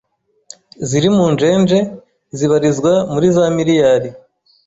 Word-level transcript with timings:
ziri 0.87 1.09
mu 1.15 1.25
njeje 1.33 1.77
zibarirwa 2.37 2.93
muri 3.13 3.27
za 3.35 3.45
miriyari 3.55 4.09